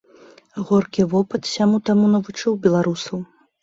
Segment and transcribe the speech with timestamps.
[0.69, 3.27] Горкі вопыт сяму-таму навучыў беларусаў.